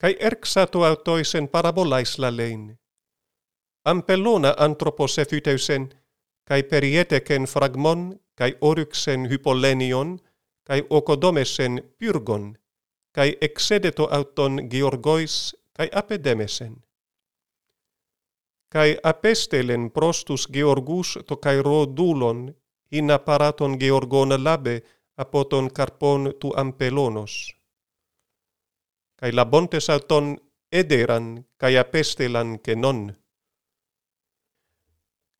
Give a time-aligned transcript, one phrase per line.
[0.00, 2.78] kai erxato autoisen parabolaislallein.
[3.84, 5.90] Ampelona anthroposefyteysen,
[6.44, 10.18] kai perieteken fragmon, kai oryxen hypolenion,
[10.64, 12.58] kai okodomesen pyrgon,
[13.12, 16.84] kai exedeto auton Georgois, kai apedemesen.
[18.72, 22.54] Kai apestelen prostus Georgus to kai rodulon,
[22.92, 24.82] in apparaton Georgon labe,
[25.16, 27.59] apoton carpon tu ampelonos
[29.20, 30.26] kai labontes auton
[30.80, 31.26] ederan
[31.60, 33.00] kai apestelan kenon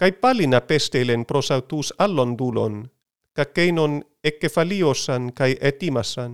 [0.00, 2.74] kai palin apestelen prosautus allon dulon
[3.36, 6.32] kakeinon ekefaliosan kai etimasan,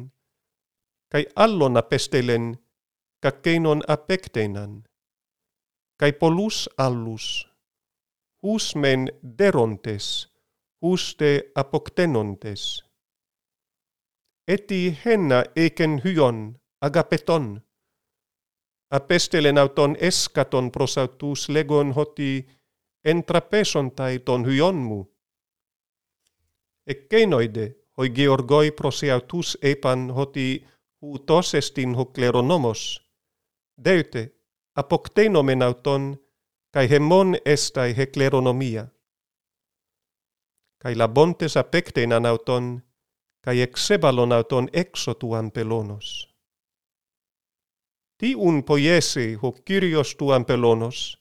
[1.13, 2.45] kai allon apestelen
[3.23, 4.73] kakeinon apectenan
[6.01, 7.27] kai polus allus
[8.43, 9.09] hus men
[9.39, 10.29] derontes
[10.83, 12.63] huste apoctenontes.
[14.49, 16.39] Eti henna eken hyon
[16.87, 17.65] αγαπετών.
[18.87, 22.49] Απέστελεν αυτον έσκατον προς αυτούς λέγον ότι
[23.01, 25.11] εν τραπέζοντα των χιών μου.
[26.83, 30.67] Εκκένοιδε, ο Γεωργόη προς αυτούς είπαν ότι
[30.99, 33.11] ούτως εστιν ο κληρονόμος.
[33.75, 34.35] Δεύτε,
[34.73, 36.21] αποκτένομεν αυτον,
[36.71, 38.95] καί χεμόν ἐσται η κληρονομία.
[40.77, 42.85] Καί λαμπόντες απέκτεναν αυτον,
[43.41, 46.36] καί εξέβαλον αυτον έξω του αμπελώνος.
[48.17, 51.15] Tiun poiesi ho Kyrios tuan pelonos.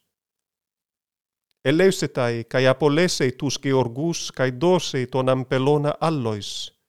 [1.61, 6.79] Ελεύσεται καί απολέσαι τους γεωργούς καί δώσαι τον αμπελώνα άλλοις.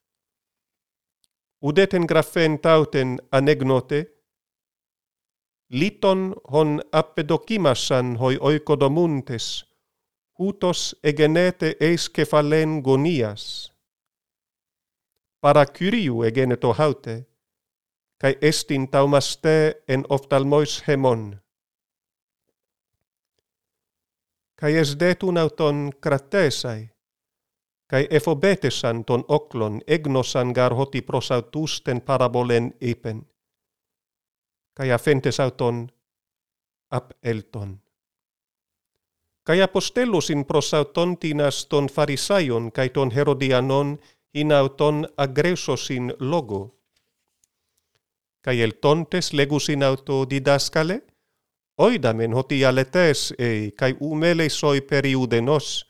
[1.59, 4.11] Ουδέτεν γραφέν τάουτεν ανεγνώτε,
[5.67, 9.77] λίτον χον απεδοκίμασαν χοι οικοδομούντες,
[10.37, 13.71] ούτως εγενέτε εις κεφαλέν γωνίας.
[15.39, 17.27] Παρακυριού εγένετο χάουτε,
[18.17, 21.39] kai estin taumaste en oftalmois hemon.
[24.55, 26.89] Kai es detun auton kratesai,
[27.87, 33.27] kai efobetesan ton oklon egnosan garhoti prosautusten parabolen ipen,
[34.73, 35.87] kai afentes auton
[36.91, 37.79] ap elton.
[39.43, 43.99] Kai apostellusin prosauton tinas ton farisaion kai ton herodianon
[44.33, 46.76] in auton agresosin logo,
[48.43, 51.01] cae eltontes legus in autodidascale,
[51.77, 55.85] oidamen hoti aletes ei, cae umeles oi periudenos,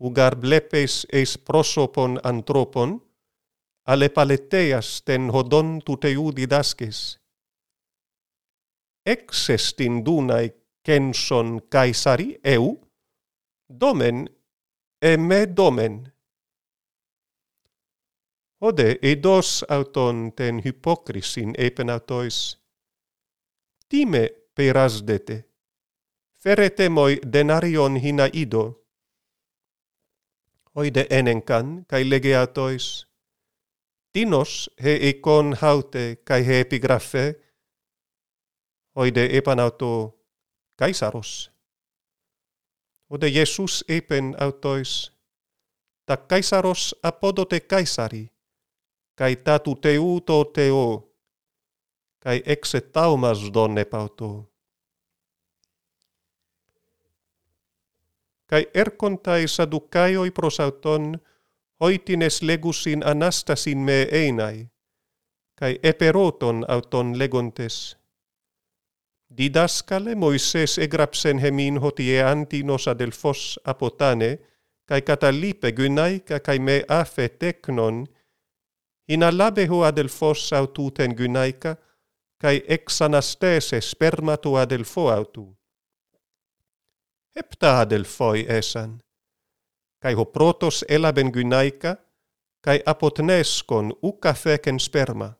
[0.00, 2.98] ugar blepes eis prosopon antropon,
[3.86, 7.18] ale paleteas ten hodon tuteu didasces.
[9.06, 10.54] Exestin dunae
[10.84, 12.78] kenson caesari eu,
[13.68, 14.28] domen,
[15.02, 16.13] e me domen
[18.64, 22.58] ode eidos auton ten hypocrisin epenautois.
[23.88, 25.44] Time perasdete,
[26.42, 28.64] feretemoi denarion hina ido,
[30.74, 33.06] oide enenkan kai legeatois,
[34.12, 37.24] tinos he ikon haute kai he epigraphe,
[38.96, 39.92] oide epanauto
[40.76, 41.50] kaisaros.
[43.10, 45.12] Ode Jesus epen autois,
[46.06, 48.33] ta kaisaros apodote kaisari,
[49.14, 51.14] kai tatu teuto teo,
[52.18, 54.50] kai exe taumas donne pauto.
[58.46, 61.18] Kai erkontai sadukaioi prosauton,
[61.80, 64.68] hoitines legusin anastasin me einai,
[65.58, 67.96] kai eperoton auton legontes.
[69.36, 74.38] Didaskale Moises egrapsen hemin hotie antinos adelfos apotane,
[74.86, 78.06] kai katalipe gynaica kai me afe teknon,
[79.08, 81.76] inalabehu adelphos aututen gynaika,
[82.38, 85.56] kai exanastese spermatu adelpho autu.
[87.36, 89.00] Hepta adelphoi esan,
[90.02, 91.96] kai ho protos elaben gynaica,
[92.64, 95.32] kai apotneskon uka feken sperma.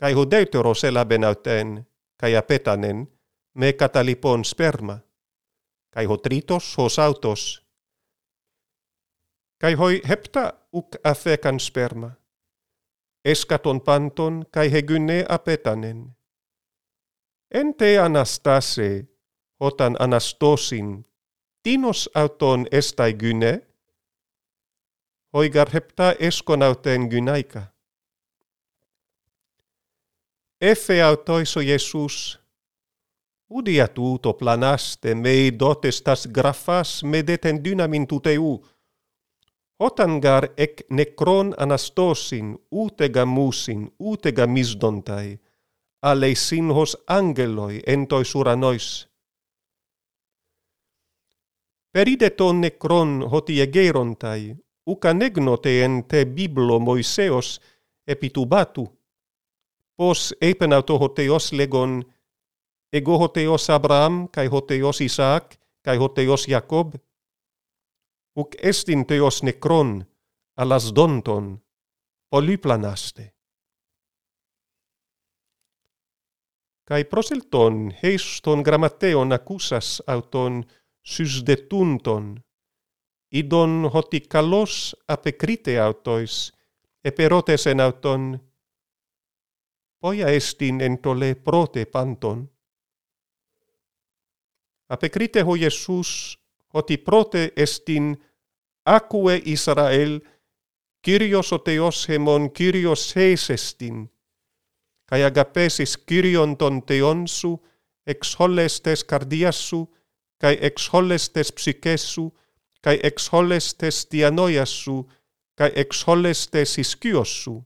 [0.00, 1.86] Kai ho deuteros elaben auten,
[2.20, 3.08] kai apetanen,
[3.54, 4.98] me katalipon sperma.
[5.90, 7.62] Kai ho tritos hos autos.
[9.60, 12.10] Kai hoi hepta uc afecan sperma,
[13.24, 16.14] escaton panton cae hegune apetanen.
[17.50, 19.08] Ente Anastase,
[19.60, 21.04] hotan Anastosin,
[21.62, 23.52] tinos auton estai gyne,
[25.32, 27.62] hoigar hepta eskon auten gynaika.
[30.60, 32.38] Efe autoiso Jesus,
[33.48, 38.64] udia tuto planaste mei dotes tas graphas medet dynamin tuteu,
[39.78, 45.38] Hotangar ek nekron anastosin, utega musin, utega misdontai,
[46.02, 49.06] aleisin hos angeloi entoi suranois.
[51.92, 57.60] Peride ton nekron hoti egerontai, uka negnote en te biblo Moiseos
[58.06, 58.84] epitubatu,
[59.96, 62.04] pos epen auto χωτεός legon,
[62.90, 63.28] εγώ
[63.68, 67.07] Abraham, kai hoteos Isaac, kai hoteos χωτεός
[68.38, 69.98] Uc estin teos necron
[70.56, 71.56] alas donton
[72.30, 73.24] polyplanaste.
[76.88, 80.62] Cae proselton heiston grammateon accusas auton
[81.02, 82.36] susdetunton,
[83.40, 86.52] idon hoti kalos apecrite autois,
[87.04, 88.38] eperotesen auton,
[90.00, 92.46] poia estin entole prote panton.
[94.88, 96.38] Apecrite ho Iesus,
[96.72, 98.14] hoti prote estin
[98.96, 100.20] acque Israel,
[101.02, 104.08] Kyrios o Theos hemon, Kyrios heisestin,
[105.08, 107.58] kai agapesis Kyrion ton Theonsu,
[108.06, 109.86] ex holles tes cardiassu,
[110.40, 111.52] kai ex holles tes
[112.82, 114.06] kai ex holles tes
[115.58, 117.64] kai ex holles tes iskiossu.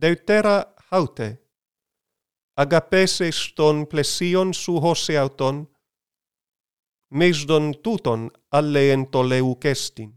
[0.00, 0.56] Deutera
[0.90, 1.38] haute,
[2.56, 5.66] agapesis ton plesion su hoseauton,
[7.12, 10.10] mesdon tuton allento leucestin.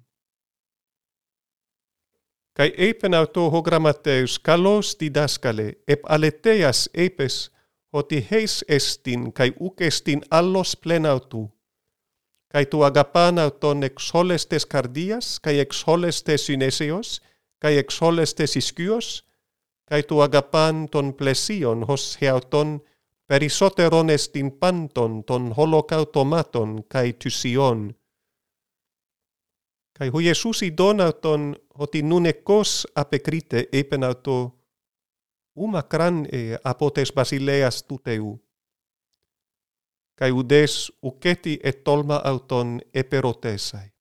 [2.54, 7.52] Kai epen auto hogrammateus kalos didaskale ep aleteas epes
[7.94, 11.42] hoti heis estin kai ukestin allos plenautu
[12.56, 17.22] kai tu agapana ton exolestes cardias kai exolestes synesios
[17.62, 19.08] kai exolestes ischios
[19.90, 22.70] kai tu agapan ton plesion hos heauton
[23.28, 27.96] perisoteron estimpanton ton holocautomaton kai tusion
[30.00, 30.20] kai ho
[30.64, 34.56] i donaton hoti nun ekos apekrite uma
[35.56, 38.46] umacran e apotes basileas tuteu
[40.16, 43.92] kai udes uketi et tolma auton eperotesai.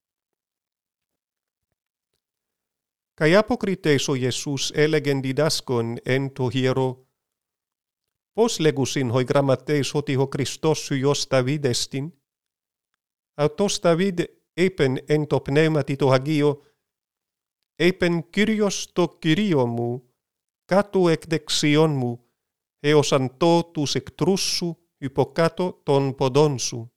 [3.14, 7.06] Kai apokrites o Iesus elegendidaskon ento hiero
[8.34, 12.12] Πώς λεγουσίν οι γραμματέις ότι ο Χριστός σου Υιός Ταβίδ εστίν.
[13.34, 14.20] Αυτός Ταβίδ
[14.52, 16.62] έπεν εν το πνεύματι το Αγίο,
[17.74, 20.14] έπεν Κύριος το Κυρίο μου,
[20.64, 22.30] κάτω εκ δεξιών μου,
[22.78, 26.92] έως αντώ τους εκτρούς σου υποκάτω των ποδών σου.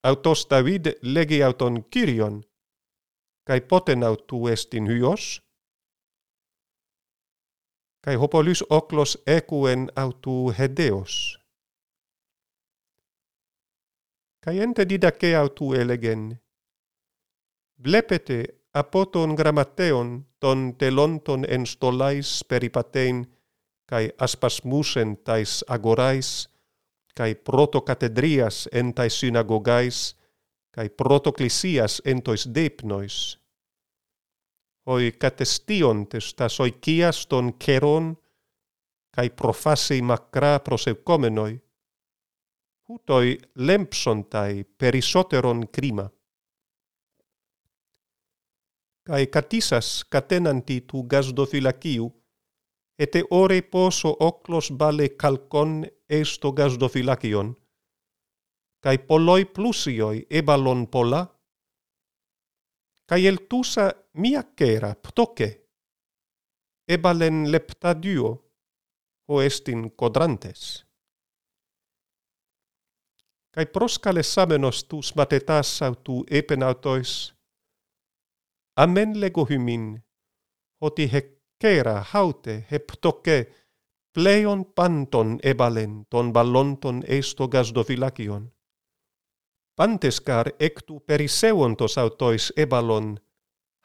[0.00, 2.50] Αυτός Ταβίδ λέγει αυτον Κύριον,
[3.42, 5.49] καί πότε αυτού εστίν Υιός,
[8.04, 11.38] Kai hopolys oklos ekuen autu hedeos.
[14.40, 16.40] Kai ente didake autou elegen.
[17.82, 18.44] Blepete
[18.74, 23.26] apoton grammateon ton telonton en stolais peripatein
[23.86, 26.48] kai aspasmusen tais agorais
[27.14, 30.16] kai protokatedrias en tais synagogais
[30.70, 33.39] kai protoklisias en tois depnois
[34.86, 38.16] Hoi catestion tes tas oikias ton keron,
[39.14, 41.60] kai profasei makra proseukomenoi,
[42.88, 46.08] hutoi lempson tai perisoteron krima.
[49.06, 52.10] Kai katisas katenanti tu gazdofilakiu,
[52.98, 57.54] ete ore poso oklos bale kalkon esto gazdofilakion,
[58.80, 61.26] kai poloi plusioi ebalon pola,
[63.10, 63.86] kai mia
[64.22, 65.48] miakera ptoke
[66.94, 68.30] ebalen leptaduo
[69.28, 70.84] ho estin quadrantes
[73.54, 77.12] kai proskale samenos tus matetas autu epenautois
[78.82, 79.84] amen lego hymin
[80.80, 83.38] hoti hekera haute heptoke
[84.14, 88.52] pleion panton ebalen ton ballonton esto gasdofilakion.
[89.80, 93.18] Panteskar ectu periseuontos autois ebalon,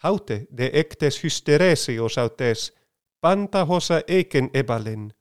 [0.03, 2.73] haute de ectes hysteresios autes,
[3.21, 5.13] panta hosa eiken ebalen,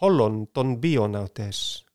[0.00, 1.86] hollon ton bionautes.